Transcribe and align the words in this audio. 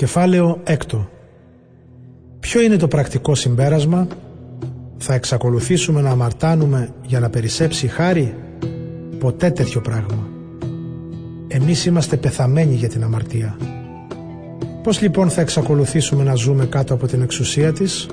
Κεφάλαιο 0.00 0.60
έκτο. 0.64 1.08
Ποιο 2.40 2.60
είναι 2.60 2.76
το 2.76 2.88
πρακτικό 2.88 3.34
συμπέρασμα; 3.34 4.06
Θα 4.98 5.14
εξακολουθήσουμε 5.14 6.00
να 6.00 6.10
αμαρτάνουμε 6.10 6.88
για 7.06 7.20
να 7.20 7.30
περισσέψει 7.30 7.86
χάρη; 7.86 8.34
Ποτέ 9.18 9.50
τέτοιο 9.50 9.80
πράγμα. 9.80 10.28
Εμείς 11.48 11.86
είμαστε 11.86 12.16
πεθαμένοι 12.16 12.74
για 12.74 12.88
την 12.88 13.02
αμαρτία. 13.02 13.56
Πώς 14.82 15.00
λοιπόν 15.00 15.30
θα 15.30 15.40
εξακολουθήσουμε 15.40 16.22
να 16.22 16.34
ζούμε 16.34 16.66
κάτω 16.66 16.94
από 16.94 17.06
την 17.06 17.22
εξουσία 17.22 17.72
της; 17.72 18.08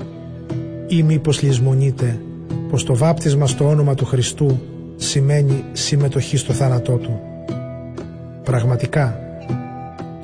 Ή 0.86 1.02
μήπως 1.02 1.42
λησμονείτε 1.42 2.20
πως 2.68 2.84
το 2.84 2.96
βάπτισμα 2.96 3.46
στο 3.46 3.68
όνομα 3.68 3.94
του 3.94 4.04
Χριστού 4.04 4.60
σημαίνει 4.96 5.64
συμμετοχή 5.72 6.36
στο 6.36 6.52
θάνατό 6.52 6.96
Του; 6.96 7.20
Πραγματικά 8.44 9.27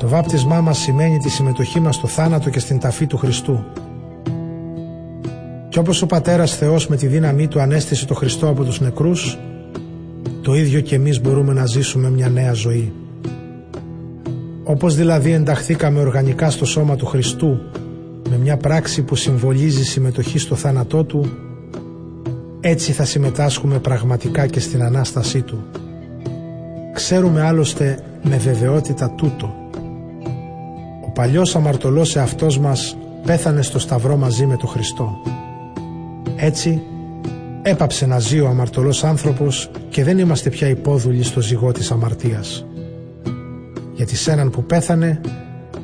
το 0.04 0.10
βάπτισμά 0.10 0.60
μας 0.60 0.78
σημαίνει 0.78 1.18
τη 1.18 1.30
συμμετοχή 1.30 1.80
μας 1.80 1.94
στο 1.94 2.06
θάνατο 2.06 2.50
και 2.50 2.58
στην 2.58 2.78
ταφή 2.78 3.06
του 3.06 3.16
Χριστού. 3.16 3.64
Και 5.68 5.78
όπως 5.78 6.02
ο 6.02 6.06
Πατέρας 6.06 6.56
Θεός 6.56 6.88
με 6.88 6.96
τη 6.96 7.06
δύναμή 7.06 7.48
Του 7.48 7.60
ανέστησε 7.60 8.06
το 8.06 8.14
Χριστό 8.14 8.48
από 8.48 8.64
τους 8.64 8.80
νεκρούς, 8.80 9.38
το 10.42 10.54
ίδιο 10.54 10.80
και 10.80 10.94
εμείς 10.94 11.20
μπορούμε 11.20 11.52
να 11.52 11.66
ζήσουμε 11.66 12.10
μια 12.10 12.28
νέα 12.28 12.52
ζωή. 12.52 12.92
Όπως 14.64 14.94
δηλαδή 14.94 15.32
ενταχθήκαμε 15.32 16.00
οργανικά 16.00 16.50
στο 16.50 16.64
σώμα 16.64 16.96
του 16.96 17.06
Χριστού 17.06 17.58
με 18.30 18.36
μια 18.36 18.56
πράξη 18.56 19.02
που 19.02 19.14
συμβολίζει 19.14 19.84
συμμετοχή 19.84 20.38
στο 20.38 20.54
θάνατό 20.54 21.04
Του, 21.04 21.30
έτσι 22.60 22.92
θα 22.92 23.04
συμμετάσχουμε 23.04 23.78
πραγματικά 23.78 24.46
και 24.46 24.60
στην 24.60 24.82
Ανάστασή 24.82 25.42
Του. 25.42 25.64
Ξέρουμε 26.92 27.42
άλλωστε 27.42 27.98
με 28.22 28.36
βεβαιότητα 28.36 29.10
τούτο 29.10 29.62
παλιός 31.14 31.56
αμαρτωλός 31.56 32.16
εαυτός 32.16 32.58
μας 32.58 32.96
πέθανε 33.26 33.62
στο 33.62 33.78
σταυρό 33.78 34.16
μαζί 34.16 34.46
με 34.46 34.56
τον 34.56 34.68
Χριστό. 34.68 35.22
Έτσι 36.36 36.82
έπαψε 37.62 38.06
να 38.06 38.18
ζει 38.18 38.40
ο 38.40 38.48
αμαρτωλός 38.48 39.04
άνθρωπος 39.04 39.70
και 39.88 40.04
δεν 40.04 40.18
είμαστε 40.18 40.50
πια 40.50 40.68
υπόδουλοι 40.68 41.22
στο 41.22 41.40
ζυγό 41.40 41.72
της 41.72 41.90
αμαρτίας. 41.90 42.66
Γιατί 43.92 44.16
σε 44.16 44.32
έναν 44.32 44.50
που 44.50 44.64
πέθανε 44.64 45.20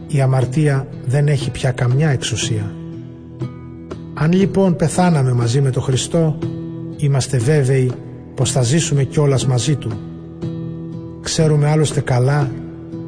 η 0.07 0.21
αμαρτία 0.21 0.87
δεν 1.05 1.29
έχει 1.29 1.51
πια 1.51 1.71
καμιά 1.71 2.09
εξουσία. 2.09 2.75
Αν 4.15 4.33
λοιπόν 4.33 4.77
πεθάναμε 4.77 5.33
μαζί 5.33 5.61
με 5.61 5.71
τον 5.71 5.83
Χριστό 5.83 6.39
είμαστε 6.97 7.39
βέβαιοι 7.39 7.93
πως 8.35 8.53
θα 8.53 8.63
ζήσουμε 8.63 9.05
κιόλας 9.05 9.47
μαζί 9.47 9.77
Του. 9.77 9.91
Ξέρουμε 11.21 11.69
άλλωστε 11.69 12.01
καλά 12.01 12.51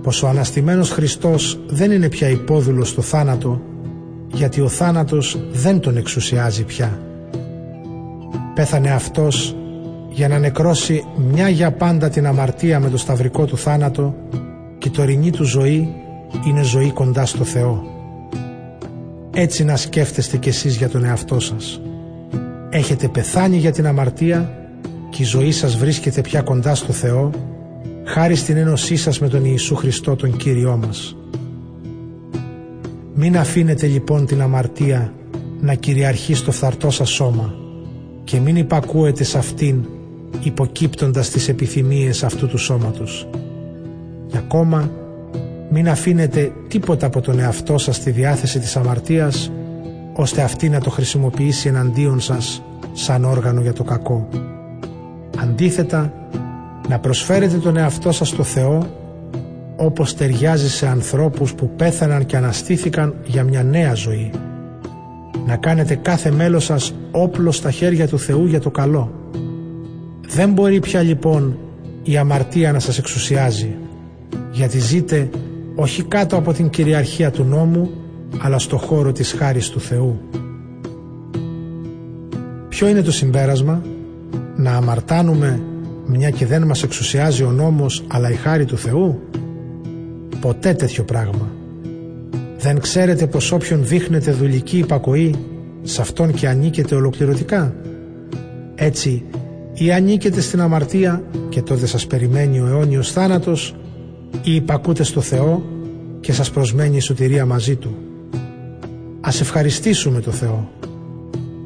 πως 0.02 0.22
ο 0.22 0.28
Αναστημένος 0.28 0.90
Χριστός 0.90 1.60
δεν 1.66 1.90
είναι 1.90 2.08
πια 2.08 2.28
υπόδουλος 2.28 2.88
στο 2.88 3.02
θάνατο 3.02 3.60
γιατί 4.32 4.60
ο 4.60 4.68
θάνατος 4.68 5.38
δεν 5.52 5.80
τον 5.80 5.96
εξουσιάζει 5.96 6.64
πια. 6.64 6.98
Πέθανε 8.54 8.90
αυτός 8.90 9.56
για 10.10 10.28
να 10.28 10.38
νεκρώσει 10.38 11.04
μια 11.32 11.48
για 11.48 11.72
πάντα 11.72 12.08
την 12.08 12.26
αμαρτία 12.26 12.80
με 12.80 12.90
το 12.90 12.96
σταυρικό 12.96 13.44
του 13.44 13.56
θάνατο 13.56 14.14
και 14.78 14.88
η 14.88 14.90
τωρινή 14.90 15.30
του 15.30 15.44
ζωή 15.44 15.94
είναι 16.46 16.62
ζωή 16.62 16.90
κοντά 16.90 17.26
στο 17.26 17.44
Θεό. 17.44 17.84
Έτσι 19.34 19.64
να 19.64 19.76
σκέφτεστε 19.76 20.36
κι 20.36 20.48
εσείς 20.48 20.76
για 20.76 20.88
τον 20.88 21.04
εαυτό 21.04 21.40
σας. 21.40 21.80
Έχετε 22.70 23.08
πεθάνει 23.08 23.56
για 23.56 23.72
την 23.72 23.86
αμαρτία 23.86 24.56
και 25.10 25.22
η 25.22 25.24
ζωή 25.24 25.52
σας 25.52 25.76
βρίσκεται 25.76 26.20
πια 26.20 26.42
κοντά 26.42 26.74
στο 26.74 26.92
Θεό 26.92 27.30
χάρη 28.04 28.34
στην 28.34 28.56
ένωσή 28.56 28.96
σας 28.96 29.18
με 29.18 29.28
τον 29.28 29.44
Ιησού 29.44 29.74
Χριστό 29.74 30.16
τον 30.16 30.36
Κύριό 30.36 30.76
μας. 30.76 31.16
Μην 33.14 33.38
αφήνετε 33.38 33.86
λοιπόν 33.86 34.26
την 34.26 34.42
αμαρτία 34.42 35.12
να 35.60 35.74
κυριαρχεί 35.74 36.34
στο 36.34 36.52
φθαρτό 36.52 36.90
σας 36.90 37.10
σώμα 37.10 37.54
και 38.24 38.40
μην 38.40 38.56
υπακούετε 38.56 39.24
σε 39.24 39.38
αυτήν 39.38 39.84
υποκύπτοντας 40.42 41.30
τις 41.30 41.48
επιθυμίες 41.48 42.24
αυτού 42.24 42.46
του 42.46 42.58
σώματος. 42.58 43.28
Και 44.26 44.36
ακόμα 44.36 44.90
μην 45.70 45.88
αφήνετε 45.88 46.52
τίποτα 46.68 47.06
από 47.06 47.20
τον 47.20 47.38
εαυτό 47.38 47.78
σας 47.78 47.96
στη 47.96 48.10
διάθεση 48.10 48.58
της 48.58 48.76
αμαρτίας 48.76 49.52
ώστε 50.12 50.42
αυτή 50.42 50.68
να 50.68 50.80
το 50.80 50.90
χρησιμοποιήσει 50.90 51.68
εναντίον 51.68 52.20
σας 52.20 52.62
σαν 52.92 53.24
όργανο 53.24 53.60
για 53.60 53.72
το 53.72 53.84
κακό. 53.84 54.28
Αντίθετα, 55.38 56.12
να 56.88 56.98
προσφέρετε 56.98 57.56
τον 57.56 57.76
εαυτό 57.76 58.12
σας 58.12 58.28
στο 58.28 58.42
Θεό 58.42 58.86
όπως 59.76 60.14
ταιριάζει 60.14 60.70
σε 60.70 60.86
ανθρώπους 60.86 61.54
που 61.54 61.70
πέθαναν 61.76 62.26
και 62.26 62.36
αναστήθηκαν 62.36 63.14
για 63.24 63.44
μια 63.44 63.62
νέα 63.62 63.94
ζωή. 63.94 64.30
Να 65.46 65.56
κάνετε 65.56 65.94
κάθε 65.94 66.30
μέλος 66.30 66.64
σας 66.64 66.94
όπλο 67.10 67.50
στα 67.50 67.70
χέρια 67.70 68.08
του 68.08 68.18
Θεού 68.18 68.46
για 68.46 68.60
το 68.60 68.70
καλό. 68.70 69.12
Δεν 70.28 70.52
μπορεί 70.52 70.80
πια 70.80 71.00
λοιπόν 71.02 71.58
η 72.02 72.16
αμαρτία 72.16 72.72
να 72.72 72.78
σας 72.78 72.98
εξουσιάζει 72.98 73.76
γιατί 74.52 74.78
ζείτε 74.78 75.30
όχι 75.74 76.02
κάτω 76.02 76.36
από 76.36 76.52
την 76.52 76.70
κυριαρχία 76.70 77.30
του 77.30 77.44
νόμου 77.44 77.90
αλλά 78.38 78.58
στο 78.58 78.76
χώρο 78.76 79.12
της 79.12 79.32
χάρης 79.32 79.68
του 79.68 79.80
Θεού. 79.80 80.20
Ποιο 82.68 82.88
είναι 82.88 83.02
το 83.02 83.12
συμπέρασμα; 83.12 83.82
Να 84.56 84.76
αμαρτάνουμε 84.76 85.62
μια 86.06 86.30
και 86.30 86.46
δεν 86.46 86.62
μας 86.62 86.82
εξουσιάζει 86.82 87.42
ο 87.42 87.50
νόμος 87.50 88.04
αλλά 88.08 88.30
η 88.30 88.34
χάρη 88.34 88.64
του 88.64 88.78
Θεού 88.78 89.20
ποτέ 90.40 90.74
τέτοιο 90.74 91.04
πράγμα. 91.04 91.50
Δεν 92.58 92.80
ξέρετε 92.80 93.26
πως 93.26 93.52
όποιον 93.52 93.86
δείχνετε 93.86 94.32
δουλική 94.32 94.78
υπακοή 94.78 95.34
σε 95.82 96.00
αυτόν 96.00 96.32
και 96.32 96.48
ανήκετε 96.48 96.94
ολοκληρωτικά. 96.94 97.74
Έτσι 98.74 99.24
ή 99.74 99.92
ανήκετε 99.92 100.40
στην 100.40 100.60
αμαρτία 100.60 101.22
και 101.48 101.62
τότε 101.62 101.86
σας 101.86 102.06
περιμένει 102.06 102.60
ο 102.60 102.66
αιώνιος 102.66 103.12
θάνατος 103.12 103.76
ή 104.42 104.54
υπακούτε 104.54 105.02
στο 105.02 105.20
Θεό 105.20 105.62
και 106.20 106.32
σας 106.32 106.50
προσμένει 106.50 106.96
η 106.96 107.00
σωτηρία 107.00 107.46
μαζί 107.46 107.76
Του. 107.76 107.96
Ας 109.20 109.40
ευχαριστήσουμε 109.40 110.20
το 110.20 110.30
Θεό. 110.30 110.70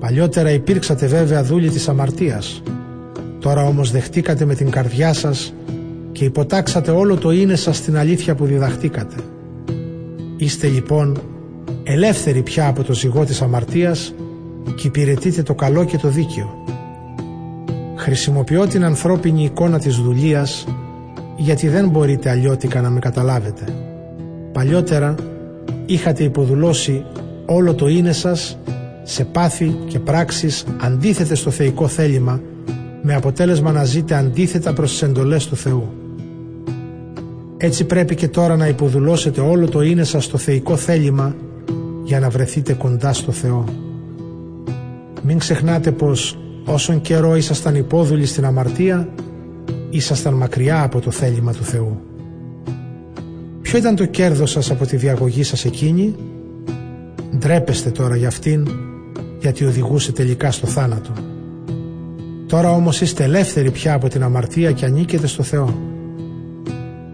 Παλιότερα 0.01 0.51
υπήρξατε 0.51 1.07
βέβαια 1.07 1.43
δούλοι 1.45 1.71
της 1.71 1.89
αμαρτίας 1.89 2.63
Τώρα 3.47 3.65
όμως 3.65 3.91
δεχτήκατε 3.91 4.45
με 4.45 4.55
την 4.55 4.71
καρδιά 4.71 5.13
σας 5.13 5.55
και 6.13 6.25
υποτάξατε 6.25 6.91
όλο 6.91 7.17
το 7.17 7.31
είναι 7.31 7.57
σας 7.57 7.77
στην 7.77 7.97
αλήθεια 7.97 8.35
που 8.35 8.45
διδαχτήκατε. 8.45 9.15
Είστε 10.37 10.67
λοιπόν 10.67 11.19
ελεύθεροι 11.83 12.43
πια 12.43 12.67
από 12.67 12.83
το 12.83 12.95
ζυγό 12.95 13.25
της 13.25 13.43
αμαρτίας 13.43 14.15
και 14.75 14.87
υπηρετείτε 14.87 15.43
το 15.43 15.55
καλό 15.55 15.85
και 15.85 15.97
το 15.97 16.09
δίκαιο. 16.09 16.65
Χρησιμοποιώ 17.97 18.67
την 18.67 18.85
ανθρώπινη 18.85 19.45
εικόνα 19.45 19.79
της 19.79 19.97
δουλείας 19.97 20.67
γιατί 21.37 21.69
δεν 21.69 21.89
μπορείτε 21.89 22.31
αλλιώτικα 22.31 22.81
να 22.81 22.91
με 22.91 22.99
καταλάβετε. 22.99 23.65
Παλιότερα 24.53 25.15
είχατε 25.87 26.25
υποδουλώσει 26.25 27.05
όλο 27.47 27.75
το 27.75 27.89
είναι 27.89 28.13
σας 28.13 28.59
σε 29.03 29.25
πάθη 29.25 29.77
και 29.89 29.99
πράξεις 29.99 30.65
αντίθετες 30.81 31.39
στο 31.39 31.51
θεϊκό 31.51 31.89
θέλημα 31.89 32.41
με 33.09 33.15
αποτέλεσμα 33.15 33.73
να 33.73 33.85
ζείτε 33.85 34.15
αντίθετα 34.15 34.73
προς 34.73 34.91
τις 34.91 35.03
εντολές 35.03 35.47
του 35.47 35.57
Θεού. 35.57 35.93
Έτσι 37.57 37.85
πρέπει 37.85 38.15
και 38.15 38.29
τώρα 38.29 38.57
να 38.57 38.69
υποδουλώσετε 38.69 39.41
όλο 39.41 39.69
το 39.69 39.81
είναι 39.81 40.05
σας 40.05 40.25
στο 40.25 40.39
θεϊκό 40.39 40.77
θέλημα 40.77 41.37
για 42.05 42.21
να 42.21 42.29
βρεθείτε 42.29 42.73
κοντά 42.73 43.13
στο 43.13 43.33
Θεό. 43.33 43.65
Μην 45.23 45.39
ξεχνάτε 45.39 45.93
πως 45.93 46.39
όσον 46.65 47.01
καιρό 47.01 47.37
ήσασταν 47.37 47.75
υπόδουλοι 47.75 48.27
στην 48.27 48.45
αμαρτία, 48.45 49.09
ήσασταν 49.91 50.35
μακριά 50.35 50.83
από 50.83 51.01
το 51.01 51.11
θέλημα 51.11 51.53
του 51.53 51.65
Θεού. 51.65 52.01
Ποιο 53.63 53.79
ήταν 53.79 53.97
το 53.97 54.07
κέρδος 54.07 54.51
σας 54.51 54.71
από 54.71 54.87
τη 54.87 54.97
διαγωγή 54.97 55.43
σας 55.43 55.65
εκείνη; 55.65 56.15
Ντρέπεστε 57.39 57.91
τώρα 57.91 58.17
για 58.17 58.29
αυτήν, 58.29 58.69
γιατί 59.41 59.65
οδηγούσε 59.65 60.13
τελικά 60.13 60.51
στο 60.51 60.67
θάνατο. 60.67 61.36
Τώρα 62.47 62.71
όμως 62.71 63.01
είστε 63.01 63.25
ελεύθεροι 63.25 63.71
πια 63.71 63.95
από 63.95 64.09
την 64.09 64.23
αμαρτία 64.23 64.73
και 64.73 64.85
ανήκετε 64.85 65.27
στο 65.27 65.43
Θεό. 65.43 65.75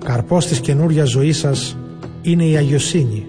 Καρπός 0.04 0.46
της 0.46 0.60
καινούρια 0.60 1.04
ζωής 1.04 1.38
σας 1.38 1.76
είναι 2.22 2.44
η 2.44 2.56
αγιοσύνη 2.56 3.26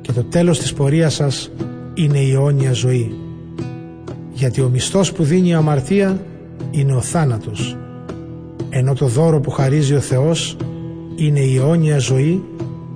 και 0.00 0.12
το 0.12 0.24
τέλος 0.24 0.58
της 0.58 0.72
πορείας 0.72 1.14
σας 1.14 1.50
είναι 1.94 2.18
η 2.18 2.32
αιώνια 2.32 2.72
ζωή. 2.72 3.14
Γιατί 4.32 4.60
ο 4.60 4.68
μισθός 4.68 5.12
που 5.12 5.22
δίνει 5.24 5.48
η 5.48 5.54
αμαρτία 5.54 6.20
είναι 6.70 6.94
ο 6.94 7.00
θάνατος, 7.00 7.76
ενώ 8.70 8.94
το 8.94 9.06
δώρο 9.06 9.40
που 9.40 9.50
χαρίζει 9.50 9.94
ο 9.94 10.00
Θεός 10.00 10.56
είναι 11.16 11.40
η 11.40 11.56
αιώνια 11.56 11.98
ζωή 11.98 12.42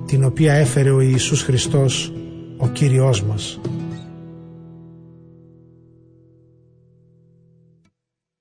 την 0.05 0.23
οποία 0.23 0.53
έφερε 0.53 0.89
ο 0.89 1.01
Ιησούς 1.01 1.41
Χριστός 1.41 2.13
ο 2.57 2.67
Κύριος 2.67 3.23
μας. 3.23 3.59